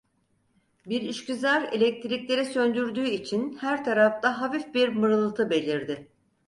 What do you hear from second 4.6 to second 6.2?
bir mırıltı belirdi.